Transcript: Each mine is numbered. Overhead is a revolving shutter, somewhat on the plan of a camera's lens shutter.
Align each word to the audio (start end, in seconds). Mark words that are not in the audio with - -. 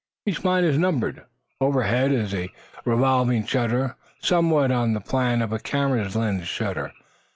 Each 0.25 0.43
mine 0.43 0.63
is 0.63 0.79
numbered. 0.79 1.25
Overhead 1.59 2.11
is 2.11 2.33
a 2.33 2.49
revolving 2.85 3.45
shutter, 3.45 3.97
somewhat 4.19 4.71
on 4.71 4.93
the 4.93 4.99
plan 4.99 5.43
of 5.43 5.53
a 5.53 5.59
camera's 5.59 6.15
lens 6.15 6.47
shutter. 6.47 6.91